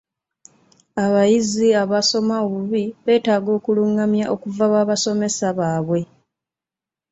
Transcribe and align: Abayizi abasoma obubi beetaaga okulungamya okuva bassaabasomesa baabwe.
Abayizi 1.03 1.67
abasoma 1.83 2.35
obubi 2.45 2.83
beetaaga 3.05 3.49
okulungamya 3.57 4.25
okuva 4.35 4.63
bassaabasomesa 4.73 5.47
baabwe. 5.57 6.01